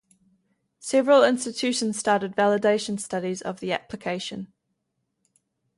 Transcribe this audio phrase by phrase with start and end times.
[0.79, 4.51] Several institutions started validation studies of the application.